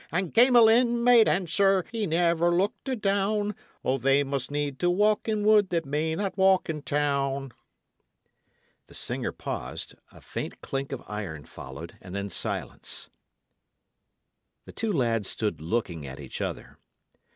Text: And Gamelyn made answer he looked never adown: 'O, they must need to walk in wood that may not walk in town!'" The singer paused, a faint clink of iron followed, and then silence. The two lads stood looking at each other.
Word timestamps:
And 0.11 0.33
Gamelyn 0.33 1.03
made 1.03 1.27
answer 1.29 1.85
he 1.91 2.07
looked 2.07 2.09
never 2.09 2.49
adown: 2.91 3.53
'O, 3.85 3.99
they 3.99 4.23
must 4.23 4.49
need 4.49 4.79
to 4.79 4.89
walk 4.89 5.29
in 5.29 5.45
wood 5.45 5.69
that 5.69 5.85
may 5.85 6.15
not 6.15 6.35
walk 6.35 6.71
in 6.71 6.81
town!'" 6.81 7.51
The 8.87 8.95
singer 8.95 9.31
paused, 9.31 9.93
a 10.11 10.19
faint 10.19 10.59
clink 10.61 10.91
of 10.91 11.03
iron 11.05 11.45
followed, 11.45 11.99
and 12.01 12.15
then 12.15 12.29
silence. 12.31 13.11
The 14.65 14.71
two 14.71 14.91
lads 14.91 15.29
stood 15.29 15.61
looking 15.61 16.07
at 16.07 16.19
each 16.19 16.41
other. 16.41 16.79